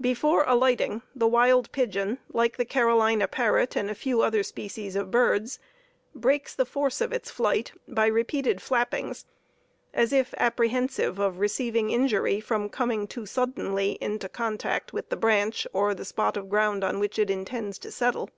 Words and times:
Before 0.00 0.42
alighting, 0.48 1.02
the 1.14 1.26
wild 1.28 1.70
pigeon, 1.70 2.16
like 2.32 2.56
the 2.56 2.64
Carolina 2.64 3.28
parrot 3.28 3.76
and 3.76 3.90
a 3.90 3.94
few 3.94 4.22
other 4.22 4.42
species 4.42 4.96
of 4.96 5.10
birds, 5.10 5.58
breaks 6.14 6.54
the 6.54 6.64
force 6.64 7.02
of 7.02 7.12
its 7.12 7.30
flight 7.30 7.72
by 7.86 8.06
repeated 8.06 8.62
flappings, 8.62 9.26
as 9.92 10.14
if 10.14 10.32
apprehensive 10.38 11.18
of 11.18 11.40
receiving 11.40 11.90
injury 11.90 12.40
from 12.40 12.70
coming 12.70 13.06
too 13.06 13.26
suddenly 13.26 13.98
into 14.00 14.30
contact 14.30 14.94
with 14.94 15.10
the 15.10 15.14
branch 15.16 15.66
or 15.74 15.94
the 15.94 16.06
spot 16.06 16.38
of 16.38 16.48
ground 16.48 16.82
on 16.82 16.98
which 16.98 17.18
it 17.18 17.28
intends 17.28 17.76
to 17.80 17.92
settle. 17.92 18.30